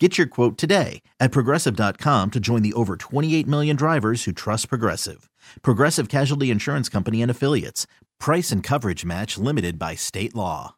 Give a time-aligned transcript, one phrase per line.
[0.00, 4.68] Get your quote today at progressive.com to join the over 28 million drivers who trust
[4.68, 5.30] Progressive.
[5.62, 7.86] Progressive Casualty Insurance Company and Affiliates.
[8.18, 10.74] Price and coverage match limited by state law.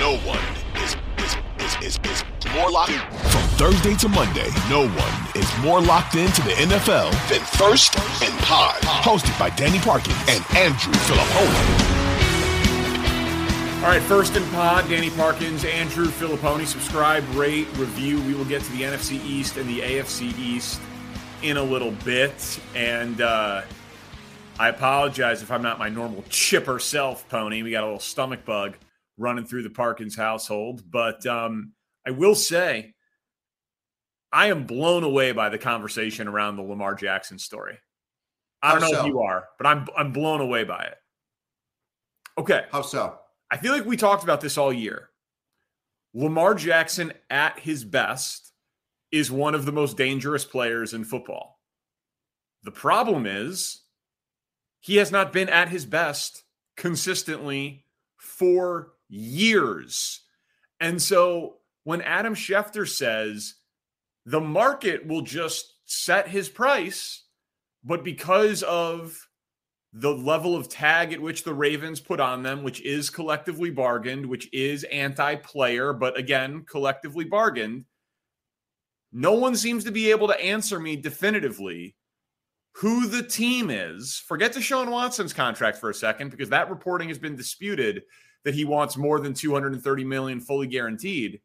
[0.00, 0.42] No one
[0.82, 2.24] is, is, is, is, is
[2.54, 4.48] more locked from Thursday to Monday.
[4.70, 8.80] No one is more locked into the NFL than First and Pod.
[8.82, 12.05] Hosted by Danny Parkins and Andrew Fillipponi.
[13.86, 16.66] All right, first and pod, Danny Parkins, Andrew Fillipponi.
[16.66, 18.20] Subscribe, rate, review.
[18.22, 20.80] We will get to the NFC East and the AFC East
[21.44, 22.58] in a little bit.
[22.74, 23.62] And uh,
[24.58, 27.62] I apologize if I'm not my normal chipper self, Pony.
[27.62, 28.76] We got a little stomach bug
[29.18, 30.82] running through the Parkins household.
[30.90, 31.70] But um,
[32.04, 32.92] I will say,
[34.32, 37.78] I am blown away by the conversation around the Lamar Jackson story.
[38.60, 39.00] I don't How know so?
[39.02, 40.96] if you are, but I'm I'm blown away by it.
[42.36, 42.64] Okay.
[42.72, 43.20] How so?
[43.50, 45.10] I feel like we talked about this all year.
[46.14, 48.52] Lamar Jackson at his best
[49.12, 51.60] is one of the most dangerous players in football.
[52.64, 53.82] The problem is
[54.80, 56.42] he has not been at his best
[56.76, 57.84] consistently
[58.16, 60.22] for years.
[60.80, 63.54] And so when Adam Schefter says
[64.24, 67.24] the market will just set his price,
[67.84, 69.28] but because of
[69.98, 74.26] the level of tag at which the Ravens put on them, which is collectively bargained,
[74.26, 77.86] which is anti player, but again, collectively bargained,
[79.10, 81.96] no one seems to be able to answer me definitively
[82.72, 84.22] who the team is.
[84.28, 88.02] Forget Deshaun Watson's contract for a second, because that reporting has been disputed
[88.44, 91.40] that he wants more than 230 million fully guaranteed.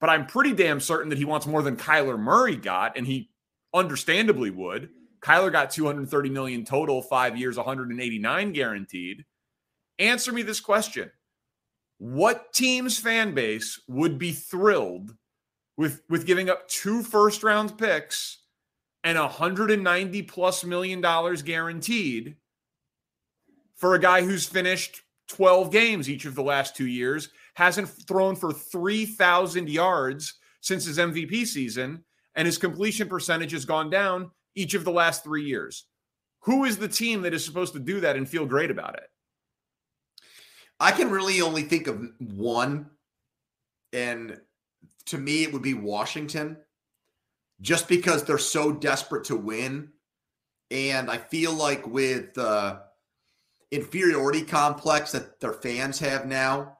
[0.00, 3.28] But I'm pretty damn certain that he wants more than Kyler Murray got, and he
[3.74, 4.88] understandably would.
[5.26, 9.24] Kyler got 230 million total, five years, 189 guaranteed.
[9.98, 11.10] Answer me this question.
[11.98, 15.16] What team's fan base would be thrilled
[15.76, 18.38] with, with giving up two first round picks
[19.02, 22.36] and 190 plus million dollars guaranteed
[23.74, 28.36] for a guy who's finished 12 games each of the last two years, hasn't thrown
[28.36, 32.04] for 3,000 yards since his MVP season,
[32.36, 35.84] and his completion percentage has gone down each of the last three years.
[36.40, 39.08] Who is the team that is supposed to do that and feel great about it?
[40.80, 42.90] I can really only think of one.
[43.92, 44.40] And
[45.06, 46.56] to me, it would be Washington,
[47.60, 49.90] just because they're so desperate to win.
[50.70, 52.80] And I feel like with the
[53.70, 56.76] inferiority complex that their fans have now,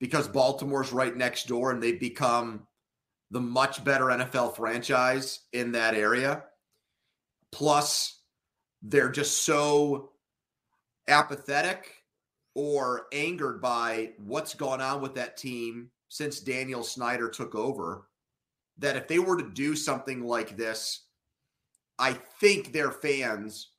[0.00, 2.66] because Baltimore's right next door and they've become
[3.30, 6.44] the much better NFL franchise in that area.
[7.54, 8.18] Plus,
[8.82, 10.10] they're just so
[11.06, 11.92] apathetic
[12.56, 18.08] or angered by what's gone on with that team since Daniel Snyder took over
[18.78, 21.04] that if they were to do something like this,
[21.96, 23.70] I think their fans,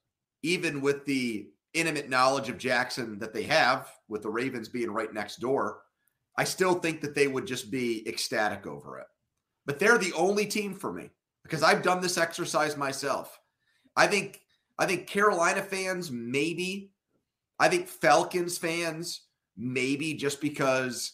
[0.41, 5.13] even with the intimate knowledge of Jackson that they have, with the Ravens being right
[5.13, 5.81] next door,
[6.37, 9.07] I still think that they would just be ecstatic over it.
[9.65, 11.09] But they're the only team for me
[11.43, 13.37] because I've done this exercise myself.
[13.95, 14.41] I think
[14.77, 16.91] I think Carolina fans maybe
[17.59, 19.21] I think Falcons fans,
[19.55, 21.13] maybe just because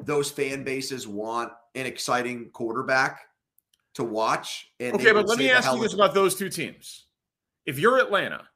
[0.00, 3.20] those fan bases want an exciting quarterback
[3.94, 4.70] to watch.
[4.78, 7.06] And Okay, but let me ask you this about those two teams.
[7.64, 8.48] If you're Atlanta,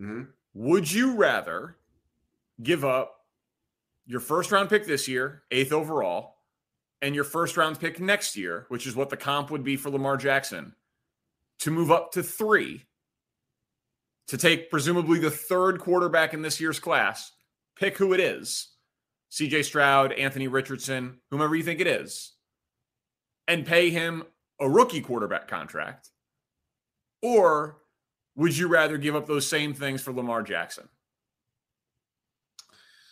[0.00, 0.28] Mhm.
[0.52, 1.78] would you rather
[2.62, 3.26] give up
[4.06, 6.42] your first round pick this year, eighth overall,
[7.00, 9.90] and your first round pick next year, which is what the comp would be for
[9.90, 10.76] Lamar Jackson,
[11.60, 12.86] to move up to three,
[14.28, 17.32] to take presumably the third quarterback in this year's class,
[17.76, 18.68] pick who it is
[19.30, 22.32] CJ Stroud, Anthony Richardson, whomever you think it is,
[23.48, 24.22] and pay him
[24.60, 26.08] a rookie quarterback contract?
[27.20, 27.78] Or
[28.36, 30.88] would you rather give up those same things for Lamar Jackson?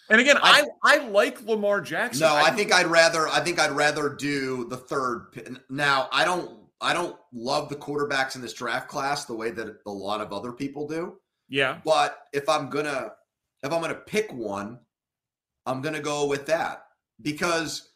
[0.09, 2.27] And again, I, I, like Lamar Jackson.
[2.27, 6.62] No, I think I'd rather I think I'd rather do the third now I don't
[6.83, 10.33] I don't love the quarterbacks in this draft class the way that a lot of
[10.33, 11.17] other people do.
[11.49, 11.81] yeah.
[11.85, 13.13] But if I'm gonna
[13.63, 14.81] if I'm gonna pick one,
[15.65, 16.87] I'm gonna go with that
[17.23, 17.93] because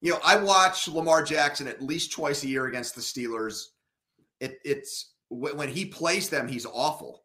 [0.00, 3.66] you know I watch Lamar Jackson at least twice a year against the Steelers.
[4.40, 7.24] It, it's when he plays them, he's awful.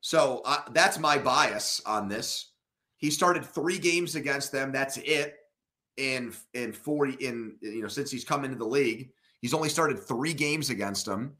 [0.00, 2.52] So uh, that's my bias on this.
[2.96, 4.72] He started three games against them.
[4.72, 5.36] That's it.
[5.96, 9.98] In in forty in you know since he's come into the league, he's only started
[9.98, 11.36] three games against him,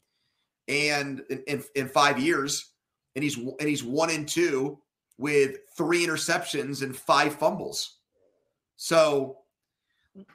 [0.67, 2.71] and in, in, five years,
[3.15, 4.79] and he's and he's one and two
[5.17, 7.97] with three interceptions and five fumbles.
[8.77, 9.37] So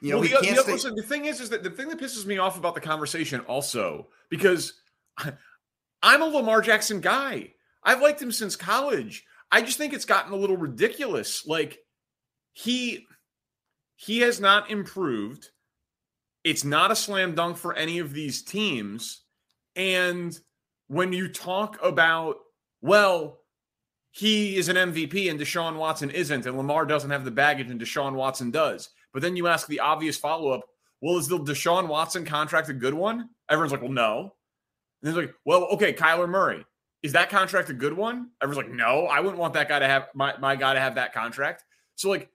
[0.01, 1.69] you know, well, we the, can't the, stay- listen, the thing is, is that the
[1.69, 4.73] thing that pisses me off about the conversation also because
[6.03, 7.53] I'm a Lamar Jackson guy.
[7.83, 9.25] I've liked him since college.
[9.51, 11.45] I just think it's gotten a little ridiculous.
[11.45, 11.79] Like
[12.53, 13.05] he
[13.95, 15.49] he has not improved.
[16.47, 19.23] It's not a slam dunk for any of these teams.
[19.75, 20.39] And
[20.87, 22.37] when you talk about,
[22.81, 23.41] well,
[24.11, 27.81] he is an MVP and Deshaun Watson isn't, and Lamar doesn't have the baggage and
[27.81, 28.87] Deshaun Watson does.
[29.11, 30.61] But then you ask the obvious follow up,
[31.01, 33.27] well, is the Deshaun Watson contract a good one?
[33.49, 34.33] Everyone's like, well, no.
[35.01, 36.65] And it's like, well, okay, Kyler Murray.
[37.03, 38.29] Is that contract a good one?
[38.41, 40.95] Everyone's like, no, I wouldn't want that guy to have my, my guy to have
[40.95, 41.65] that contract.
[41.95, 42.29] So, like,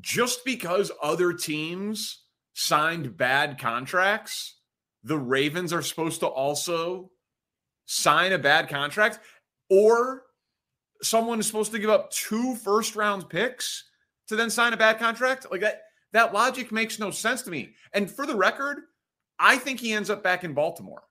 [0.00, 2.23] just because other teams
[2.54, 4.56] signed bad contracts,
[5.02, 7.10] the Ravens are supposed to also
[7.84, 9.18] sign a bad contract,
[9.68, 10.22] or
[11.02, 13.84] someone is supposed to give up two first round picks
[14.28, 15.46] to then sign a bad contract.
[15.50, 17.74] Like that, that logic makes no sense to me.
[17.92, 18.78] And for the record,
[19.38, 21.02] I think he ends up back in Baltimore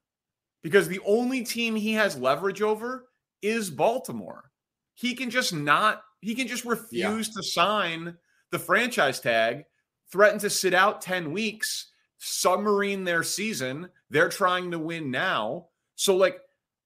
[0.63, 3.09] because the only team he has leverage over
[3.41, 4.49] is Baltimore.
[4.95, 7.33] He can just not, he can just refuse yeah.
[7.35, 8.17] to sign
[8.51, 9.65] the franchise tag,
[10.13, 13.89] threaten to sit out 10 weeks, submarine their season.
[14.11, 15.69] They're trying to win now.
[15.95, 16.37] So, like,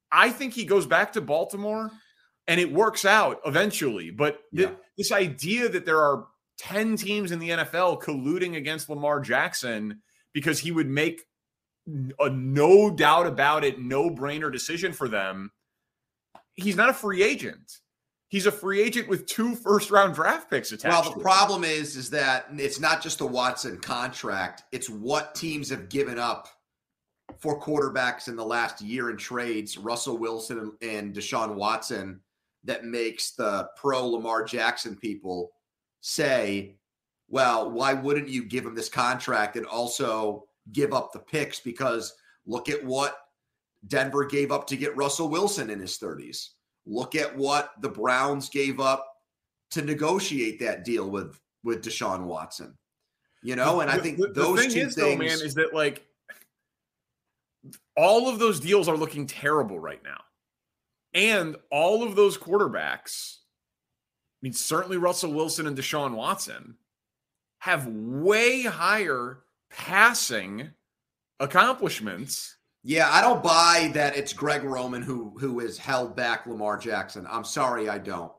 [0.10, 1.92] I think he goes back to Baltimore
[2.48, 4.12] and it works out eventually.
[4.12, 4.76] But th- Yeah.
[4.98, 6.28] this idea that there are
[6.58, 10.02] 10 teams in the NFL colluding against Lamar Jackson
[10.34, 11.24] because he would make
[12.20, 15.52] a no doubt about it, no brainer decision for them.
[16.54, 17.80] He's not a free agent.
[18.30, 21.06] He's a free agent with two first round draft picks attached.
[21.06, 25.70] Well, the problem is, is that it's not just the Watson contract; it's what teams
[25.70, 26.50] have given up
[27.40, 29.78] for quarterbacks in the last year in trades.
[29.78, 32.20] Russell Wilson and Deshaun Watson
[32.66, 35.52] that makes the pro Lamar Jackson people
[36.02, 36.78] say,
[37.30, 41.62] "Well, why wouldn't you give him this contract and also give up the picks?
[41.62, 42.14] Because
[42.46, 43.18] look at what
[43.88, 46.56] Denver gave up to get Russell Wilson in his thirties."
[46.88, 49.06] Look at what the Browns gave up
[49.72, 52.78] to negotiate that deal with with Deshaun Watson.
[53.44, 54.96] You know, and I think the, the those thing two is, things.
[54.96, 56.06] though, man, is that like
[57.96, 60.22] all of those deals are looking terrible right now,
[61.14, 63.38] and all of those quarterbacks.
[63.38, 66.76] I mean, certainly Russell Wilson and Deshaun Watson
[67.60, 69.40] have way higher
[69.70, 70.70] passing
[71.40, 72.57] accomplishments.
[72.88, 77.28] Yeah, I don't buy that it's Greg Roman who who has held back Lamar Jackson.
[77.30, 78.32] I'm sorry, I don't.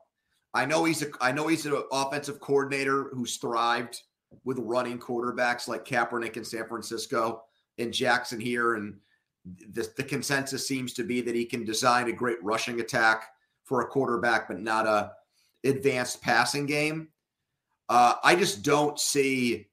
[0.55, 4.01] I know he's a I know he's an offensive coordinator who's thrived
[4.45, 7.43] with running quarterbacks like Kaepernick in San Francisco
[7.77, 8.97] and Jackson here, and
[9.71, 13.25] the, the consensus seems to be that he can design a great rushing attack
[13.65, 15.11] for a quarterback, but not a
[15.63, 17.09] advanced passing game.
[17.87, 19.67] Uh, I just don't see.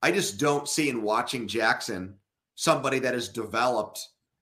[0.00, 2.17] I just don't see in watching Jackson
[2.58, 4.00] somebody that is developed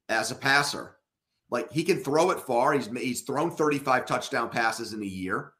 [0.08, 0.96] as a passer.
[1.50, 2.72] Like he can throw it far.
[2.72, 5.52] He's he's thrown 35 touchdown passes in a year.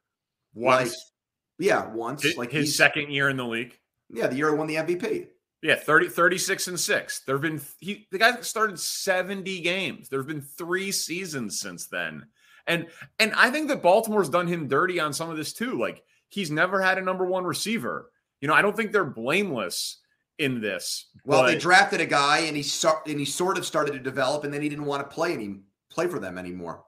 [0.55, 2.23] Once, Like, yeah, once.
[2.23, 3.77] his, like his second year in the league.
[4.09, 5.27] Yeah, the year he won the MVP.
[5.61, 7.19] Yeah, 30, 36 and 6.
[7.25, 10.09] There have been he the guy started 70 games.
[10.09, 12.25] There have been 3 seasons since then.
[12.65, 12.87] And
[13.19, 15.79] and I think that Baltimore's done him dirty on some of this too.
[15.79, 18.11] Like he's never had a number 1 receiver.
[18.41, 19.99] You know, I don't think they're blameless
[20.39, 21.09] in this.
[21.25, 23.99] Well, but- they drafted a guy and he start and he sort of started to
[23.99, 26.83] develop, and then he didn't want to play any play for them anymore.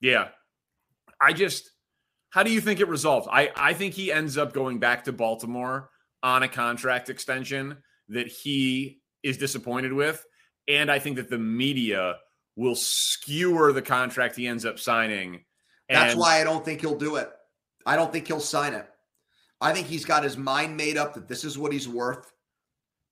[0.00, 0.28] Yeah.
[1.20, 1.70] I just
[2.30, 3.26] how do you think it resolves?
[3.30, 5.90] I I think he ends up going back to Baltimore
[6.22, 7.78] on a contract extension
[8.08, 10.24] that he is disappointed with
[10.68, 12.16] and I think that the media
[12.56, 15.44] will skewer the contract he ends up signing.
[15.88, 17.30] That's And- why I don't think he'll do it.
[17.86, 18.86] I don't think he'll sign it.
[19.60, 22.30] I think he's got his mind made up that this is what he's worth.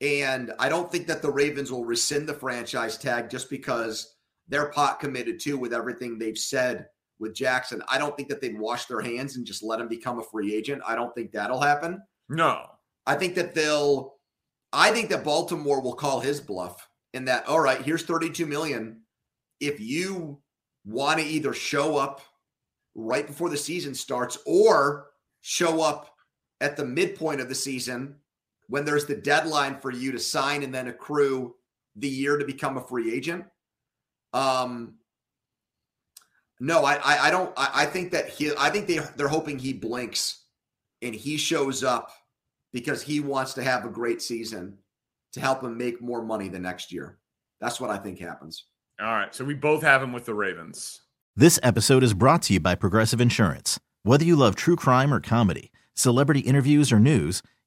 [0.00, 4.16] And I don't think that the Ravens will rescind the franchise tag just because
[4.48, 6.86] they're pot committed too with everything they've said
[7.18, 7.82] with Jackson.
[7.88, 10.54] I don't think that they'd wash their hands and just let him become a free
[10.54, 10.82] agent.
[10.86, 12.00] I don't think that'll happen.
[12.28, 12.64] No.
[13.06, 14.14] I think that they'll
[14.72, 19.00] I think that Baltimore will call his bluff in that all right, here's 32 million.
[19.60, 20.40] If you
[20.84, 22.20] want to either show up
[22.94, 25.08] right before the season starts or
[25.40, 26.14] show up
[26.60, 28.16] at the midpoint of the season
[28.68, 31.54] when there's the deadline for you to sign and then accrue
[31.96, 33.44] the year to become a free agent.
[34.32, 34.94] Um
[36.60, 37.52] No, I, I, I don't.
[37.56, 38.52] I, I think that he.
[38.58, 40.44] I think they they're hoping he blinks,
[41.02, 42.10] and he shows up
[42.72, 44.78] because he wants to have a great season
[45.32, 47.18] to help him make more money the next year.
[47.60, 48.64] That's what I think happens.
[49.00, 51.02] All right, so we both have him with the Ravens.
[51.36, 53.78] This episode is brought to you by Progressive Insurance.
[54.02, 57.42] Whether you love true crime or comedy, celebrity interviews or news,